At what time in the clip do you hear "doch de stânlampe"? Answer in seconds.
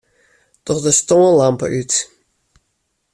0.65-1.67